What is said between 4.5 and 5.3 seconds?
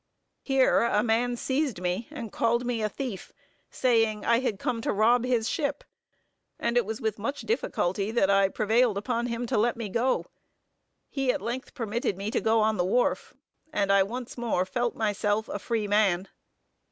come to rob